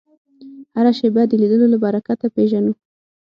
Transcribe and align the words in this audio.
هره 0.75 0.91
شېبه 0.99 1.21
د 1.27 1.33
لیدلو 1.41 1.65
له 1.73 1.77
برکته 1.83 2.27
پېژنو 2.35 2.73